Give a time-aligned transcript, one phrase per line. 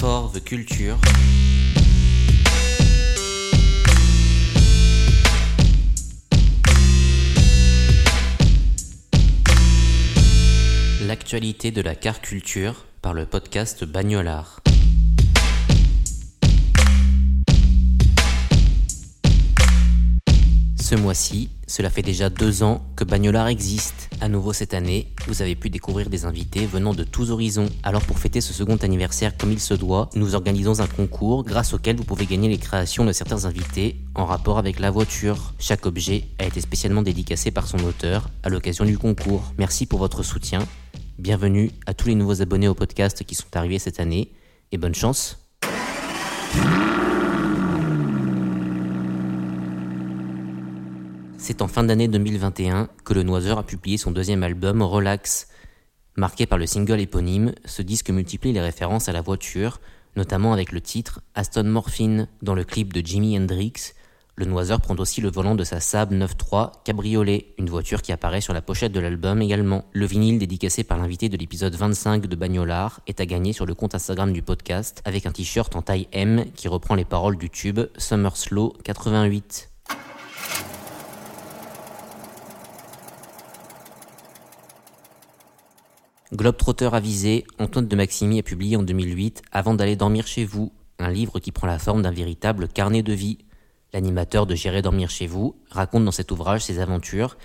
[0.00, 0.96] Culture.
[11.06, 14.62] L'actualité de la car culture par le podcast Bagnolard.
[20.90, 24.10] Ce mois-ci, cela fait déjà deux ans que Bagnolard existe.
[24.20, 27.68] À nouveau cette année, vous avez pu découvrir des invités venant de tous horizons.
[27.84, 31.74] Alors pour fêter ce second anniversaire comme il se doit, nous organisons un concours grâce
[31.74, 35.54] auquel vous pouvez gagner les créations de certains invités en rapport avec la voiture.
[35.60, 39.52] Chaque objet a été spécialement dédicacé par son auteur à l'occasion du concours.
[39.58, 40.58] Merci pour votre soutien.
[41.20, 44.32] Bienvenue à tous les nouveaux abonnés au podcast qui sont arrivés cette année
[44.72, 45.38] et bonne chance.
[51.50, 55.48] C'est en fin d'année 2021 que le Noiseur a publié son deuxième album Relax.
[56.14, 59.80] Marqué par le single éponyme, ce disque multiplie les références à la voiture,
[60.14, 62.28] notamment avec le titre Aston Morphine.
[62.40, 63.94] Dans le clip de Jimi Hendrix,
[64.36, 68.40] le Noiseur prend aussi le volant de sa Saab 9.3 Cabriolet, une voiture qui apparaît
[68.40, 69.86] sur la pochette de l'album également.
[69.92, 73.74] Le vinyle dédicacé par l'invité de l'épisode 25 de Bagnolard est à gagner sur le
[73.74, 77.50] compte Instagram du podcast avec un t-shirt en taille M qui reprend les paroles du
[77.50, 79.70] tube Summer Slow 88.
[86.32, 91.10] Globetrotter avisé, Antoine de Maximi a publié en 2008 Avant d'aller dormir chez vous, un
[91.10, 93.38] livre qui prend la forme d'un véritable carnet de vie.
[93.92, 97.36] L'animateur de J'irai dormir chez vous raconte dans cet ouvrage ses aventures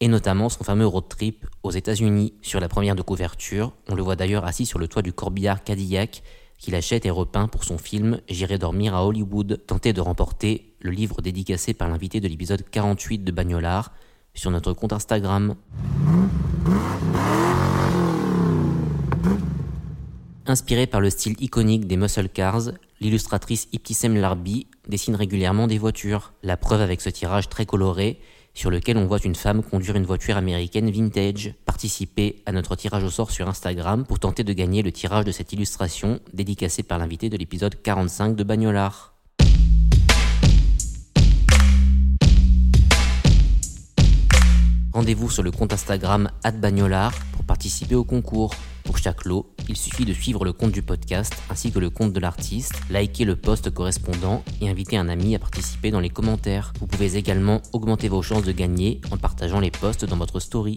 [0.00, 2.34] et notamment son fameux road trip aux États-Unis.
[2.42, 5.62] Sur la première de couverture, on le voit d'ailleurs assis sur le toit du corbillard
[5.62, 6.24] Cadillac
[6.58, 10.90] qu'il achète et repeint pour son film J'irai dormir à Hollywood, tenté de remporter le
[10.90, 13.92] livre dédicacé par l'invité de l'épisode 48 de Bagnolard
[14.34, 15.54] sur notre compte Instagram.
[20.54, 22.70] Inspirée par le style iconique des muscle cars,
[23.00, 26.32] l'illustratrice Ibtissem Larbi dessine régulièrement des voitures.
[26.44, 28.20] La preuve avec ce tirage très coloré
[28.54, 31.54] sur lequel on voit une femme conduire une voiture américaine vintage.
[31.64, 35.32] Participez à notre tirage au sort sur Instagram pour tenter de gagner le tirage de
[35.32, 39.13] cette illustration dédicacée par l'invité de l'épisode 45 de Bagnolard.
[44.94, 48.54] Rendez-vous sur le compte Instagram @bagnolard pour participer au concours.
[48.84, 52.12] Pour chaque lot, il suffit de suivre le compte du podcast ainsi que le compte
[52.12, 56.72] de l'artiste, liker le post correspondant et inviter un ami à participer dans les commentaires.
[56.78, 60.76] Vous pouvez également augmenter vos chances de gagner en partageant les posts dans votre story.